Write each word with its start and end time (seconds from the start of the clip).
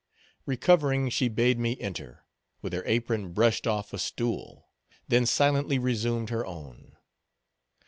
Recovering, 0.47 1.09
she 1.11 1.27
bade 1.29 1.59
me 1.59 1.79
enter; 1.79 2.25
with 2.63 2.73
her 2.73 2.81
apron 2.87 3.33
brushed 3.33 3.67
off 3.67 3.93
a 3.93 3.99
stool; 3.99 4.67
then 5.07 5.27
silently 5.27 5.77
resumed 5.77 6.31
her 6.31 6.43
own. 6.43 6.97